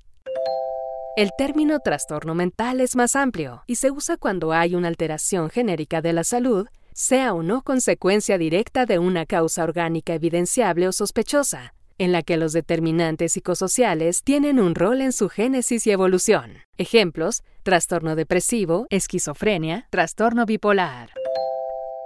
El 1.17 1.31
término 1.37 1.79
trastorno 1.79 2.35
mental 2.35 2.79
es 2.79 2.95
más 2.95 3.15
amplio 3.15 3.63
y 3.65 3.75
se 3.75 3.89
usa 3.91 4.15
cuando 4.15 4.53
hay 4.53 4.75
una 4.75 4.87
alteración 4.87 5.49
genérica 5.49 5.99
de 5.99 6.13
la 6.13 6.23
salud 6.23 6.67
sea 6.97 7.35
o 7.35 7.43
no 7.43 7.61
consecuencia 7.61 8.39
directa 8.39 8.87
de 8.87 8.97
una 8.97 9.27
causa 9.27 9.63
orgánica 9.63 10.15
evidenciable 10.15 10.87
o 10.87 10.91
sospechosa, 10.91 11.75
en 11.99 12.11
la 12.11 12.23
que 12.23 12.37
los 12.37 12.53
determinantes 12.53 13.33
psicosociales 13.33 14.23
tienen 14.23 14.59
un 14.59 14.73
rol 14.73 15.01
en 15.01 15.11
su 15.11 15.29
génesis 15.29 15.85
y 15.85 15.91
evolución. 15.91 16.53
Ejemplos, 16.77 17.43
trastorno 17.61 18.15
depresivo, 18.15 18.87
esquizofrenia, 18.89 19.87
trastorno 19.91 20.47
bipolar. 20.47 21.11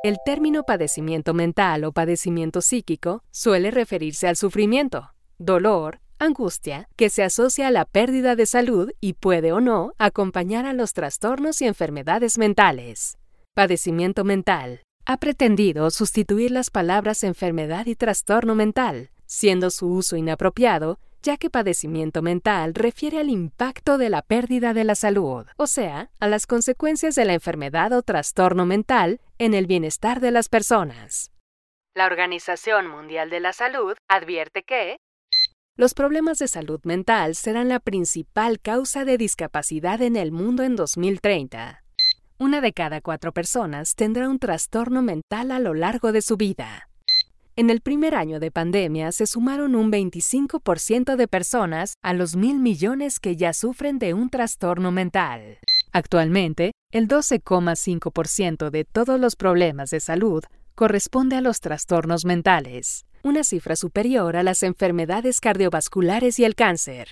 El 0.04 0.18
término 0.26 0.64
padecimiento 0.64 1.34
mental 1.34 1.86
o 1.86 1.94
padecimiento 1.94 2.60
psíquico 2.60 3.24
suele 3.32 3.72
referirse 3.72 4.28
al 4.28 4.36
sufrimiento, 4.36 5.14
dolor, 5.38 6.02
angustia, 6.20 6.90
que 6.98 7.10
se 7.10 7.24
asocia 7.24 7.70
a 7.70 7.72
la 7.72 7.86
pérdida 7.86 8.36
de 8.36 8.46
salud 8.46 8.92
y 9.00 9.14
puede 9.14 9.54
o 9.54 9.62
no 9.62 9.94
acompañar 9.98 10.66
a 10.66 10.74
los 10.74 10.92
trastornos 10.92 11.62
y 11.62 11.68
enfermedades 11.68 12.38
mentales. 12.38 13.18
Padecimiento 13.54 14.24
mental. 14.24 14.82
Ha 15.06 15.18
pretendido 15.18 15.90
sustituir 15.92 16.52
las 16.52 16.70
palabras 16.70 17.22
enfermedad 17.26 17.86
y 17.86 17.96
trastorno 17.96 18.56
mental, 18.56 19.10
siendo 19.26 19.72
su 19.72 19.88
uso 19.88 20.16
inapropiado, 20.16 21.00
ya 21.22 21.36
que 21.36 21.50
padecimiento 21.50 22.22
mental 22.22 22.74
refiere 22.74 23.20
al 23.20 23.30
impacto 23.30 23.98
de 23.98 24.10
la 24.10 24.22
pérdida 24.22 24.74
de 24.74 24.86
la 24.86 24.96
salud, 24.96 25.48
o 25.58 25.68
sea, 25.68 26.12
a 26.22 26.30
las 26.30 26.48
consecuencias 26.48 27.16
de 27.16 27.26
la 27.26 27.34
enfermedad 27.34 27.92
o 27.92 28.04
trastorno 28.04 28.66
mental 28.66 29.20
en 29.38 29.54
el 29.54 29.68
bienestar 29.68 30.22
de 30.22 30.32
las 30.32 30.48
personas. 30.48 31.34
La 31.94 32.06
Organización 32.06 32.88
Mundial 32.88 33.30
de 33.30 33.42
la 33.42 33.52
Salud 33.52 33.98
advierte 34.08 34.64
que 34.64 34.96
los 35.76 35.94
problemas 35.94 36.38
de 36.38 36.48
salud 36.48 36.80
mental 36.86 37.36
serán 37.36 37.68
la 37.68 37.82
principal 37.82 38.62
causa 38.62 39.04
de 39.04 39.18
discapacidad 39.18 40.02
en 40.02 40.16
el 40.16 40.32
mundo 40.32 40.64
en 40.64 40.78
2030. 40.78 41.84
Una 42.42 42.60
de 42.60 42.74
cada 42.74 43.02
cuatro 43.02 43.34
personas 43.34 43.94
tendrá 43.94 44.28
un 44.28 44.40
trastorno 44.40 45.04
mental 45.04 45.52
a 45.52 45.60
lo 45.60 45.76
largo 45.76 46.12
de 46.12 46.24
su 46.24 46.38
vida. 46.38 46.90
En 47.56 47.70
el 47.70 47.82
primer 47.82 48.16
año 48.16 48.40
de 48.40 48.50
pandemia 48.50 49.12
se 49.12 49.28
sumaron 49.28 49.76
un 49.76 49.92
25% 49.92 51.18
de 51.18 51.28
personas 51.28 51.94
a 52.02 52.16
los 52.16 52.36
mil 52.36 52.58
millones 52.58 53.20
que 53.20 53.36
ya 53.36 53.54
sufren 53.54 54.00
de 54.00 54.16
un 54.16 54.32
trastorno 54.32 54.92
mental. 54.92 55.60
Actualmente, 55.92 56.72
el 56.92 57.08
12,5% 57.08 58.72
de 58.72 58.86
todos 58.86 59.20
los 59.20 59.36
problemas 59.36 59.92
de 59.92 60.00
salud 60.00 60.44
corresponde 60.74 61.36
a 61.36 61.42
los 61.42 61.60
trastornos 61.60 62.26
mentales 62.26 63.06
una 63.24 63.44
cifra 63.44 63.76
superior 63.76 64.36
a 64.36 64.42
las 64.42 64.64
enfermedades 64.64 65.40
cardiovasculares 65.42 66.40
y 66.40 66.46
el 66.46 66.56
cáncer. 66.56 67.08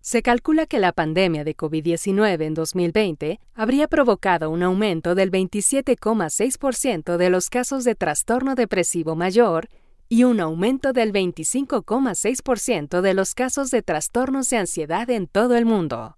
Se 0.00 0.22
calcula 0.22 0.66
que 0.66 0.78
la 0.78 0.92
pandemia 0.92 1.44
de 1.44 1.56
COVID-19 1.56 2.42
en 2.42 2.54
2020 2.54 3.40
habría 3.54 3.88
provocado 3.88 4.50
un 4.50 4.62
aumento 4.62 5.14
del 5.14 5.30
27,6% 5.30 7.16
de 7.16 7.30
los 7.30 7.50
casos 7.50 7.84
de 7.84 7.94
trastorno 7.94 8.54
depresivo 8.54 9.16
mayor 9.16 9.68
y 10.08 10.24
un 10.24 10.40
aumento 10.40 10.92
del 10.92 11.12
25,6% 11.12 13.00
de 13.00 13.14
los 13.14 13.34
casos 13.34 13.70
de 13.70 13.82
trastornos 13.82 14.48
de 14.48 14.56
ansiedad 14.56 15.10
en 15.10 15.26
todo 15.26 15.56
el 15.56 15.66
mundo. 15.66 16.16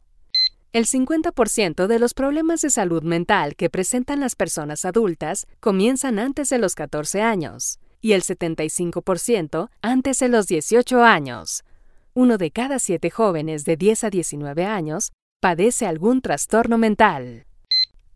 El 0.73 0.87
50% 0.87 1.89
de 1.89 1.99
los 1.99 2.15
problemas 2.15 2.61
de 2.61 2.71
salud 2.71 3.03
mental 3.03 3.57
que 3.57 3.71
presentan 3.71 4.21
las 4.21 4.37
personas 4.37 4.85
adultas 4.85 5.49
comienzan 5.59 6.21
antes 6.21 6.49
de 6.49 6.59
los 6.59 6.77
14 6.77 7.23
años 7.23 7.81
y 8.01 8.13
el 8.13 8.23
75% 8.23 9.69
antes 9.83 10.19
de 10.21 10.29
los 10.29 10.47
18 10.47 11.03
años. 11.03 11.65
Uno 12.12 12.38
de 12.38 12.50
cada 12.50 12.81
siete 12.81 13.09
jóvenes 13.11 13.64
de 13.64 13.76
10 13.76 14.05
a 14.05 14.11
19 14.11 14.64
años 14.64 15.12
padece 15.40 15.87
algún 15.87 16.21
trastorno 16.21 16.76
mental. 16.76 17.47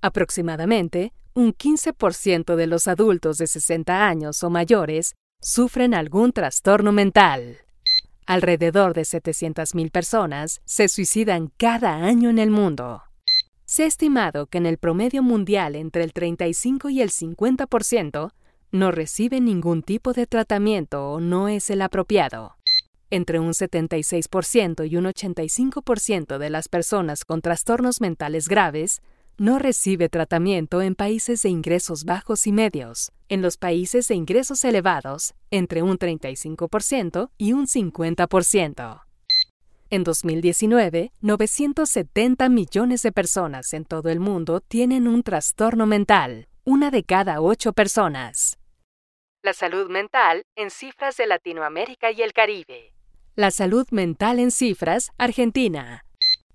Aproximadamente 0.01 1.13
un 1.35 1.53
15% 1.53 2.57
de 2.57 2.67
los 2.67 2.89
adultos 2.89 3.39
de 3.39 3.47
60 3.47 4.07
años 4.07 4.43
o 4.43 4.51
mayores 4.51 5.15
sufren 5.41 5.95
algún 5.95 6.33
trastorno 6.33 6.93
mental. 6.93 7.59
Alrededor 8.27 8.95
de 8.95 9.03
700.000 9.03 9.91
personas 9.91 10.61
se 10.65 10.89
suicidan 10.89 11.53
cada 11.57 11.95
año 11.95 12.31
en 12.31 12.39
el 12.39 12.51
mundo. 12.51 13.03
Se 13.65 13.85
ha 13.85 13.87
estimado 13.87 14.47
que 14.47 14.59
en 14.59 14.67
el 14.67 14.79
promedio 14.79 15.23
mundial 15.23 15.77
entre 15.77 16.05
el 16.05 16.13
35 16.13 16.91
y 16.91 17.01
el 17.01 17.11
50% 17.11 18.33
no 18.73 18.91
recibe 18.91 19.41
ningún 19.41 19.83
tipo 19.83 20.13
de 20.13 20.27
tratamiento 20.27 21.13
o 21.13 21.21
no 21.21 21.49
es 21.49 21.71
el 21.71 21.83
apropiado. 21.83 22.57
Entre 23.15 23.39
un 23.39 23.53
76% 23.53 24.91
y 24.91 24.97
un 24.97 25.05
85% 25.05 26.37
de 26.37 26.51
las 26.51 26.69
personas 26.69 27.25
con 27.25 27.43
trastornos 27.43 28.01
mentales 28.01 28.49
graves 28.49 29.03
no 29.39 29.61
recibe 29.61 30.09
tratamiento 30.09 30.83
en 30.83 30.97
países 30.97 31.43
de 31.43 31.49
ingresos 31.49 32.03
bajos 32.03 32.49
y 32.49 32.51
medios. 32.51 33.13
En 33.29 33.41
los 33.41 33.57
países 33.57 34.09
de 34.09 34.17
ingresos 34.17 34.65
elevados, 34.65 35.35
entre 35.53 35.83
un 35.83 35.97
35% 35.97 37.31
y 37.39 37.53
un 37.53 37.69
50%. 37.69 39.05
En 39.91 40.03
2019, 40.03 41.13
970 41.21 42.49
millones 42.49 43.03
de 43.03 43.13
personas 43.13 43.75
en 43.75 43.85
todo 43.85 44.09
el 44.09 44.19
mundo 44.19 44.59
tienen 44.59 45.07
un 45.07 45.23
trastorno 45.23 45.87
mental, 45.87 46.49
una 46.65 46.91
de 46.91 47.05
cada 47.05 47.41
ocho 47.41 47.75
personas. 47.75 48.59
La 49.45 49.53
salud 49.53 49.89
mental 49.89 50.43
en 50.57 50.71
cifras 50.71 51.17
de 51.17 51.29
Latinoamérica 51.29 52.11
y 52.11 52.21
el 52.21 52.33
Caribe. 52.33 52.94
La 53.37 53.51
salud 53.51 53.85
mental 53.91 54.39
en 54.39 54.53
cifras, 54.53 55.11
Argentina. 55.19 56.05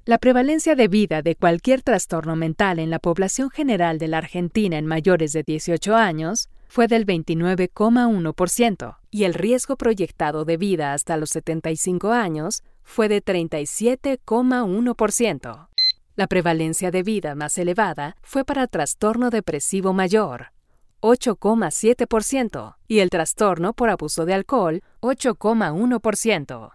La 0.06 0.18
prevalencia 0.18 0.76
de 0.76 0.88
vida 0.88 1.22
de 1.22 1.36
cualquier 1.36 1.82
trastorno 1.82 2.38
mental 2.38 2.80
en 2.80 2.90
la 2.90 3.00
población 3.00 3.50
general 3.50 3.98
de 3.98 4.08
la 4.08 4.20
Argentina 4.20 4.78
en 4.78 4.86
mayores 4.86 5.34
de 5.34 5.44
18 5.44 5.94
años 5.94 6.48
fue 6.70 6.88
del 6.88 7.06
29,1% 7.06 8.98
y 9.12 9.26
el 9.26 9.34
riesgo 9.34 9.76
proyectado 9.76 10.46
de 10.46 10.56
vida 10.56 10.94
hasta 10.94 11.18
los 11.18 11.32
75 11.32 12.14
años 12.14 12.64
fue 12.84 13.10
de 13.10 13.22
37,1%. 13.22 15.68
La 16.16 16.28
prevalencia 16.28 16.92
de 16.92 17.04
vida 17.04 17.36
más 17.36 17.58
elevada 17.58 18.16
fue 18.22 18.46
para 18.46 18.68
trastorno 18.68 19.32
depresivo 19.32 19.92
mayor, 19.92 20.54
8,7%, 21.02 22.76
y 22.88 23.00
el 23.00 23.10
trastorno 23.10 23.74
por 23.74 23.90
abuso 23.90 24.26
de 24.26 24.34
alcohol, 24.34 24.82
8,1%. 25.02 26.72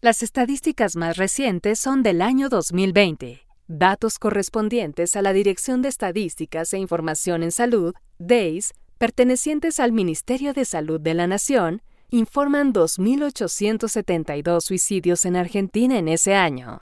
Las 0.00 0.22
estadísticas 0.22 0.96
más 0.96 1.16
recientes 1.16 1.78
son 1.78 2.02
del 2.02 2.20
año 2.20 2.48
2020, 2.48 3.40
datos 3.68 4.18
correspondientes 4.18 5.16
a 5.16 5.22
la 5.22 5.32
Dirección 5.32 5.80
de 5.82 5.88
Estadísticas 5.88 6.74
e 6.74 6.78
Información 6.78 7.42
en 7.42 7.52
Salud, 7.52 7.94
DEIS, 8.18 8.74
pertenecientes 8.98 9.80
al 9.80 9.92
Ministerio 9.92 10.52
de 10.52 10.64
Salud 10.64 11.00
de 11.00 11.14
la 11.14 11.26
Nación, 11.26 11.82
informan 12.10 12.72
2.872 12.72 14.60
suicidios 14.60 15.24
en 15.24 15.36
Argentina 15.36 15.98
en 15.98 16.08
ese 16.08 16.34
año. 16.34 16.80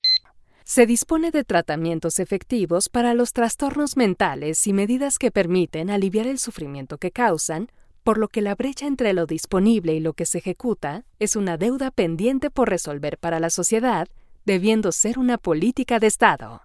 Se 0.74 0.86
dispone 0.86 1.30
de 1.32 1.44
tratamientos 1.44 2.18
efectivos 2.18 2.88
para 2.88 3.12
los 3.12 3.34
trastornos 3.34 3.98
mentales 3.98 4.66
y 4.66 4.72
medidas 4.72 5.18
que 5.18 5.30
permiten 5.30 5.90
aliviar 5.90 6.26
el 6.26 6.38
sufrimiento 6.38 6.96
que 6.96 7.10
causan, 7.10 7.70
por 8.02 8.16
lo 8.16 8.28
que 8.28 8.40
la 8.40 8.54
brecha 8.54 8.86
entre 8.86 9.12
lo 9.12 9.26
disponible 9.26 9.92
y 9.92 10.00
lo 10.00 10.14
que 10.14 10.24
se 10.24 10.38
ejecuta 10.38 11.04
es 11.18 11.36
una 11.36 11.58
deuda 11.58 11.90
pendiente 11.90 12.50
por 12.50 12.70
resolver 12.70 13.18
para 13.18 13.38
la 13.38 13.50
sociedad, 13.50 14.08
debiendo 14.46 14.92
ser 14.92 15.18
una 15.18 15.36
política 15.36 15.98
de 15.98 16.06
Estado. 16.06 16.62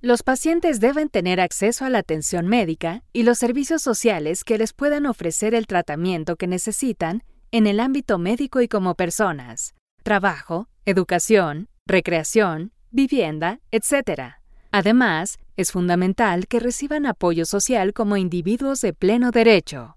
Los 0.00 0.22
pacientes 0.22 0.78
deben 0.78 1.08
tener 1.08 1.40
acceso 1.40 1.84
a 1.84 1.90
la 1.90 1.98
atención 1.98 2.46
médica 2.46 3.02
y 3.12 3.24
los 3.24 3.38
servicios 3.38 3.82
sociales 3.82 4.44
que 4.44 4.58
les 4.58 4.72
puedan 4.72 5.06
ofrecer 5.06 5.56
el 5.56 5.66
tratamiento 5.66 6.36
que 6.36 6.46
necesitan 6.46 7.24
en 7.50 7.66
el 7.66 7.80
ámbito 7.80 8.16
médico 8.16 8.60
y 8.60 8.68
como 8.68 8.94
personas, 8.94 9.74
trabajo, 10.04 10.68
educación, 10.84 11.68
recreación, 11.84 12.70
vivienda, 12.90 13.60
etc. 13.70 14.34
Además, 14.72 15.38
es 15.56 15.72
fundamental 15.72 16.46
que 16.46 16.60
reciban 16.60 17.06
apoyo 17.06 17.44
social 17.44 17.92
como 17.92 18.16
individuos 18.16 18.80
de 18.80 18.92
pleno 18.92 19.30
derecho. 19.30 19.96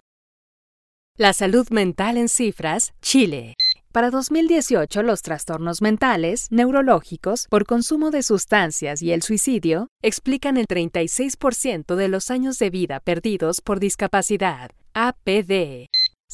La 1.16 1.32
salud 1.32 1.68
mental 1.70 2.16
en 2.16 2.28
cifras, 2.28 2.92
Chile. 3.00 3.54
Para 3.92 4.10
2018, 4.10 5.04
los 5.04 5.22
trastornos 5.22 5.80
mentales, 5.80 6.48
neurológicos, 6.50 7.46
por 7.48 7.64
consumo 7.64 8.10
de 8.10 8.24
sustancias 8.24 9.00
y 9.00 9.12
el 9.12 9.22
suicidio 9.22 9.86
explican 10.02 10.56
el 10.56 10.66
36% 10.66 11.94
de 11.94 12.08
los 12.08 12.30
años 12.32 12.58
de 12.58 12.70
vida 12.70 12.98
perdidos 12.98 13.60
por 13.60 13.78
discapacidad, 13.78 14.72
APD. 14.94 15.86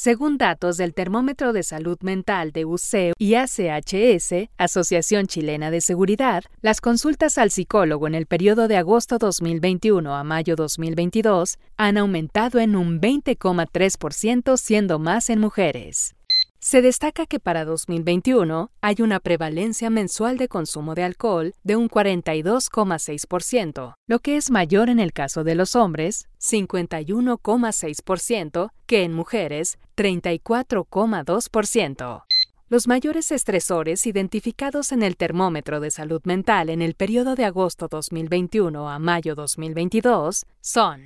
Según 0.02 0.38
datos 0.38 0.78
del 0.78 0.94
Termómetro 0.94 1.52
de 1.52 1.62
Salud 1.62 1.98
Mental 2.00 2.52
de 2.52 2.64
UCE 2.64 3.12
y 3.18 3.34
ACHS, 3.34 4.48
Asociación 4.56 5.26
Chilena 5.26 5.70
de 5.70 5.82
Seguridad, 5.82 6.44
las 6.62 6.80
consultas 6.80 7.36
al 7.36 7.50
psicólogo 7.50 8.06
en 8.06 8.14
el 8.14 8.24
periodo 8.24 8.66
de 8.66 8.78
agosto 8.78 9.18
2021 9.18 10.16
a 10.16 10.24
mayo 10.24 10.56
2022 10.56 11.58
han 11.76 11.98
aumentado 11.98 12.60
en 12.60 12.76
un 12.76 12.98
20,3%, 12.98 14.56
siendo 14.56 14.98
más 14.98 15.28
en 15.28 15.38
mujeres. 15.38 16.14
Se 16.62 16.82
destaca 16.82 17.24
que 17.24 17.40
para 17.40 17.64
2021 17.64 18.70
hay 18.82 18.96
una 19.00 19.18
prevalencia 19.18 19.88
mensual 19.88 20.36
de 20.36 20.46
consumo 20.46 20.94
de 20.94 21.04
alcohol 21.04 21.54
de 21.64 21.76
un 21.76 21.88
42,6%, 21.88 23.94
lo 24.06 24.18
que 24.18 24.36
es 24.36 24.50
mayor 24.50 24.90
en 24.90 25.00
el 25.00 25.14
caso 25.14 25.42
de 25.42 25.54
los 25.54 25.74
hombres, 25.74 26.28
51,6%, 26.38 28.72
que 28.84 29.04
en 29.04 29.14
mujeres, 29.14 29.78
34,2%. 29.96 32.24
Los 32.68 32.86
mayores 32.86 33.32
estresores 33.32 34.06
identificados 34.06 34.92
en 34.92 35.02
el 35.02 35.16
termómetro 35.16 35.80
de 35.80 35.90
salud 35.90 36.20
mental 36.24 36.68
en 36.68 36.82
el 36.82 36.94
periodo 36.94 37.36
de 37.36 37.46
agosto 37.46 37.88
2021 37.88 38.90
a 38.90 38.98
mayo 38.98 39.34
2022 39.34 40.44
son 40.60 41.00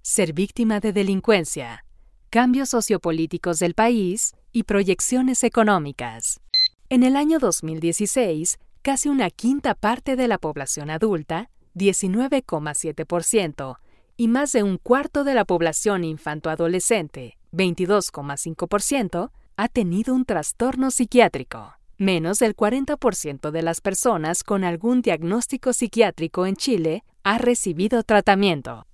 ser 0.00 0.32
víctima 0.32 0.78
de 0.78 0.92
delincuencia, 0.92 1.84
cambios 2.30 2.68
sociopolíticos 2.68 3.58
del 3.58 3.74
país 3.74 4.36
y 4.56 4.62
proyecciones 4.62 5.44
económicas. 5.44 6.40
En 6.88 7.02
el 7.02 7.16
año 7.16 7.38
2016, 7.38 8.58
casi 8.80 9.10
una 9.10 9.28
quinta 9.28 9.74
parte 9.74 10.16
de 10.16 10.28
la 10.28 10.38
población 10.38 10.88
adulta, 10.88 11.50
19,7%, 11.74 13.76
y 14.16 14.28
más 14.28 14.52
de 14.52 14.62
un 14.62 14.78
cuarto 14.78 15.24
de 15.24 15.34
la 15.34 15.44
población 15.44 16.04
infantoadolescente, 16.04 17.36
22,5%, 17.52 19.30
ha 19.58 19.68
tenido 19.68 20.14
un 20.14 20.24
trastorno 20.24 20.90
psiquiátrico. 20.90 21.74
Menos 21.98 22.38
del 22.38 22.56
40% 22.56 23.50
de 23.50 23.60
las 23.60 23.82
personas 23.82 24.42
con 24.42 24.64
algún 24.64 25.02
diagnóstico 25.02 25.74
psiquiátrico 25.74 26.46
en 26.46 26.56
Chile 26.56 27.04
ha 27.24 27.36
recibido 27.36 28.02
tratamiento. 28.04 28.86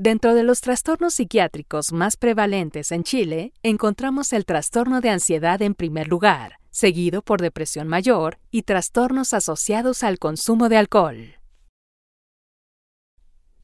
Dentro 0.00 0.34
de 0.36 0.44
los 0.44 0.60
trastornos 0.60 1.14
psiquiátricos 1.14 1.92
más 1.92 2.16
prevalentes 2.16 2.92
en 2.92 3.02
Chile, 3.02 3.52
encontramos 3.64 4.32
el 4.32 4.44
trastorno 4.44 5.00
de 5.00 5.10
ansiedad 5.10 5.60
en 5.60 5.74
primer 5.74 6.06
lugar, 6.06 6.60
seguido 6.70 7.20
por 7.20 7.40
depresión 7.40 7.88
mayor 7.88 8.38
y 8.52 8.62
trastornos 8.62 9.34
asociados 9.34 10.04
al 10.04 10.20
consumo 10.20 10.68
de 10.68 10.76
alcohol. 10.76 11.34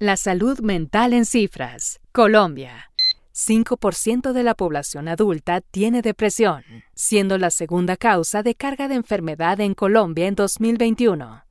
La 0.01 0.17
salud 0.17 0.59
mental 0.59 1.13
en 1.13 1.25
cifras. 1.25 2.01
Colombia. 2.11 2.91
5% 3.33 4.33
de 4.33 4.43
la 4.43 4.57
población 4.57 5.07
adulta 5.07 5.61
tiene 5.61 6.03
depresión, 6.03 6.65
siendo 6.97 7.39
la 7.39 7.51
segunda 7.51 7.97
causa 7.97 8.43
de 8.43 8.57
carga 8.57 8.89
de 8.89 8.97
enfermedad 8.97 9.61
en 9.61 9.75
Colombia 9.75 10.27
en 10.27 10.35
2021. 10.35 11.44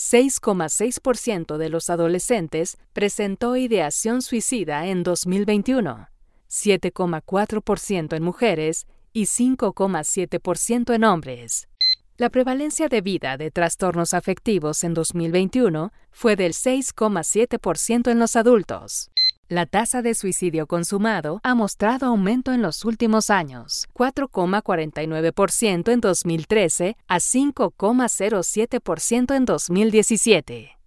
6,6% 0.00 1.58
de 1.58 1.68
los 1.68 1.90
adolescentes 1.90 2.78
presentó 2.94 3.56
ideación 3.56 4.22
suicida 4.22 4.86
en 4.86 5.02
2021, 5.02 6.08
7,4% 6.48 8.16
en 8.16 8.22
mujeres 8.22 8.86
y 9.12 9.24
5,7% 9.24 10.94
en 10.94 11.04
hombres. 11.04 11.68
La 12.16 12.30
prevalencia 12.30 12.88
de 12.88 13.02
vida 13.02 13.36
de 13.36 13.50
trastornos 13.50 14.14
afectivos 14.14 14.84
en 14.84 14.94
2021 14.94 15.92
fue 16.10 16.34
del 16.34 16.54
6,7% 16.54 18.10
en 18.10 18.18
los 18.18 18.36
adultos. 18.36 19.09
La 19.50 19.66
tasa 19.66 20.00
de 20.00 20.14
suicidio 20.14 20.66
consumado 20.68 21.40
ha 21.42 21.56
mostrado 21.56 22.06
aumento 22.06 22.52
en 22.52 22.62
los 22.62 22.84
últimos 22.84 23.30
años, 23.30 23.88
4,49% 23.94 25.92
en 25.92 26.00
2013 26.00 26.96
a 27.08 27.16
5,07% 27.16 29.34
en 29.34 29.44
2017. 29.44 30.78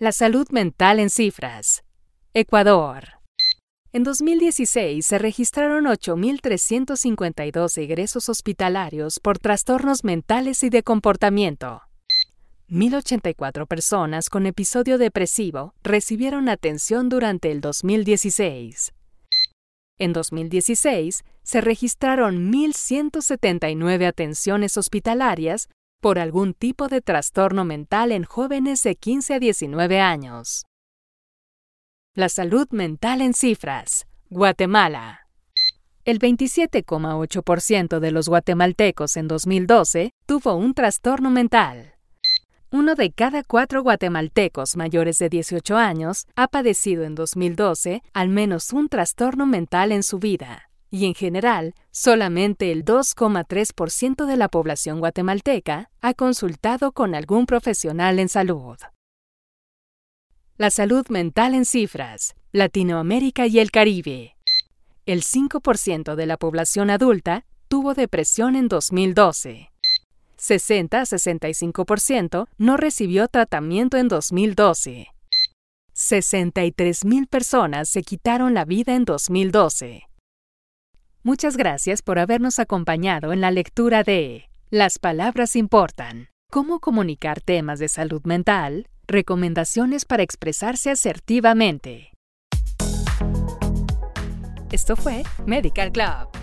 La 0.00 0.10
salud 0.10 0.48
mental 0.50 0.98
en 0.98 1.10
cifras. 1.10 1.84
Ecuador. 2.34 3.20
En 3.92 4.02
2016 4.02 5.06
se 5.06 5.18
registraron 5.20 5.84
8.352 5.84 7.78
egresos 7.78 8.28
hospitalarios 8.28 9.20
por 9.20 9.38
trastornos 9.38 10.02
mentales 10.02 10.64
y 10.64 10.70
de 10.70 10.82
comportamiento. 10.82 11.82
1.084 12.70 13.66
personas 13.66 14.28
con 14.30 14.46
episodio 14.46 14.96
depresivo 14.96 15.74
recibieron 15.82 16.48
atención 16.48 17.08
durante 17.08 17.50
el 17.50 17.60
2016. 17.60 18.92
En 19.98 20.12
2016 20.12 21.24
se 21.42 21.60
registraron 21.60 22.52
1.179 22.52 24.06
atenciones 24.06 24.76
hospitalarias 24.76 25.68
por 26.00 26.20
algún 26.20 26.54
tipo 26.54 26.86
de 26.86 27.00
trastorno 27.00 27.64
mental 27.64 28.12
en 28.12 28.22
jóvenes 28.22 28.84
de 28.84 28.94
15 28.94 29.34
a 29.34 29.38
19 29.40 30.00
años. 30.00 30.64
La 32.14 32.28
salud 32.28 32.68
mental 32.70 33.20
en 33.20 33.34
cifras. 33.34 34.06
Guatemala. 34.28 35.26
El 36.04 36.20
27,8% 36.20 37.98
de 37.98 38.10
los 38.12 38.28
guatemaltecos 38.28 39.16
en 39.16 39.26
2012 39.26 40.12
tuvo 40.24 40.54
un 40.54 40.72
trastorno 40.72 41.30
mental. 41.30 41.99
Uno 42.72 42.94
de 42.94 43.10
cada 43.10 43.42
cuatro 43.42 43.82
guatemaltecos 43.82 44.76
mayores 44.76 45.18
de 45.18 45.28
18 45.28 45.76
años 45.76 46.28
ha 46.36 46.46
padecido 46.46 47.02
en 47.02 47.16
2012 47.16 48.00
al 48.12 48.28
menos 48.28 48.72
un 48.72 48.88
trastorno 48.88 49.44
mental 49.44 49.90
en 49.90 50.04
su 50.04 50.20
vida, 50.20 50.70
y 50.88 51.06
en 51.06 51.14
general, 51.14 51.74
solamente 51.90 52.70
el 52.70 52.84
2,3% 52.84 54.24
de 54.24 54.36
la 54.36 54.46
población 54.46 55.00
guatemalteca 55.00 55.90
ha 56.00 56.14
consultado 56.14 56.92
con 56.92 57.16
algún 57.16 57.46
profesional 57.46 58.20
en 58.20 58.28
salud. 58.28 58.76
La 60.56 60.70
salud 60.70 61.08
mental 61.08 61.56
en 61.56 61.64
cifras, 61.64 62.36
Latinoamérica 62.52 63.48
y 63.48 63.58
el 63.58 63.72
Caribe. 63.72 64.36
El 65.06 65.24
5% 65.24 66.14
de 66.14 66.26
la 66.26 66.36
población 66.36 66.90
adulta 66.90 67.44
tuvo 67.66 67.94
depresión 67.94 68.54
en 68.54 68.68
2012 68.68 69.69
60 70.40 70.98
a 70.98 71.02
65% 71.02 72.46
no 72.56 72.76
recibió 72.78 73.28
tratamiento 73.28 73.98
en 73.98 74.08
2012. 74.08 75.08
63.000 75.94 77.28
personas 77.28 77.90
se 77.90 78.02
quitaron 78.02 78.54
la 78.54 78.64
vida 78.64 78.94
en 78.94 79.04
2012. 79.04 80.04
Muchas 81.22 81.58
gracias 81.58 82.00
por 82.00 82.18
habernos 82.18 82.58
acompañado 82.58 83.34
en 83.34 83.42
la 83.42 83.50
lectura 83.50 84.02
de 84.02 84.48
Las 84.70 84.98
palabras 84.98 85.56
importan. 85.56 86.28
Cómo 86.50 86.80
comunicar 86.80 87.42
temas 87.42 87.78
de 87.78 87.88
salud 87.88 88.22
mental, 88.24 88.88
recomendaciones 89.06 90.06
para 90.06 90.22
expresarse 90.22 90.90
asertivamente. 90.90 92.12
Esto 94.72 94.96
fue 94.96 95.22
Medical 95.44 95.92
Club. 95.92 96.39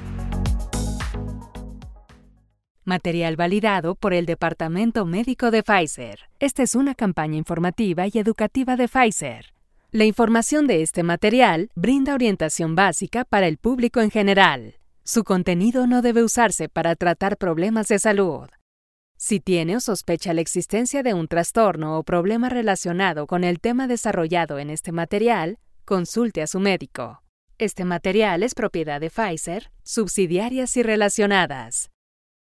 Material 2.88 3.36
validado 3.36 3.96
por 3.96 4.14
el 4.14 4.26
Departamento 4.26 5.06
Médico 5.06 5.52
de 5.52 5.62
Pfizer. 5.62 6.22
Esta 6.40 6.64
es 6.64 6.74
una 6.74 6.96
campaña 6.96 7.36
informativa 7.36 8.08
y 8.08 8.12
educativa 8.14 8.78
de 8.78 8.88
Pfizer. 8.88 9.54
La 9.92 10.06
información 10.06 10.68
de 10.68 10.82
este 10.82 11.04
material 11.04 11.70
brinda 11.76 12.14
orientación 12.14 12.76
básica 12.76 13.26
para 13.26 13.50
el 13.50 13.58
público 13.58 14.00
en 14.00 14.10
general. 14.10 14.76
Su 15.04 15.26
contenido 15.26 15.86
no 15.86 16.02
debe 16.02 16.24
usarse 16.24 16.70
para 16.70 16.96
tratar 16.96 17.36
problemas 17.36 17.90
de 17.90 18.00
salud. 18.00 18.48
Si 19.18 19.42
tiene 19.42 19.76
o 19.76 19.82
sospecha 19.82 20.34
la 20.34 20.40
existencia 20.40 21.04
de 21.04 21.14
un 21.14 21.28
trastorno 21.28 21.98
o 21.98 22.04
problema 22.04 22.48
relacionado 22.48 23.28
con 23.28 23.44
el 23.44 23.60
tema 23.60 23.88
desarrollado 23.88 24.60
en 24.60 24.70
este 24.70 24.94
material, 24.94 25.60
consulte 25.84 26.42
a 26.42 26.48
su 26.48 26.62
médico. 26.62 27.22
Este 27.58 27.84
material 27.84 28.44
es 28.44 28.56
propiedad 28.56 29.02
de 29.02 29.10
Pfizer, 29.10 29.72
subsidiarias 29.84 30.78
y 30.78 30.84
relacionadas. 30.84 31.90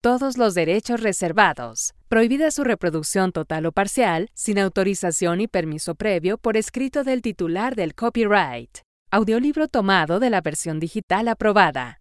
Todos 0.01 0.39
los 0.39 0.55
derechos 0.55 1.01
reservados. 1.01 1.93
Prohibida 2.07 2.53
su 2.53 2.63
reproducción 2.63 3.33
total 3.33 3.67
o 3.67 3.73
parcial 3.73 4.31
sin 4.33 4.61
autorización 4.61 5.41
y 5.41 5.49
permiso 5.49 5.97
previo 5.97 6.39
por 6.39 6.57
escrito 6.57 7.03
del 7.03 7.21
titular 7.21 7.75
del 7.75 7.97
copyright. 7.97 8.79
Audiolibro 9.11 9.67
tomado 9.67 10.21
de 10.21 10.31
la 10.31 10.41
versión 10.41 10.79
digital 10.79 11.27
aprobada. 11.27 12.01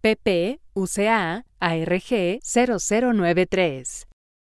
PP 0.00 0.60
UCA 0.74 1.46
ARG 1.60 2.40
0093. 2.42 4.08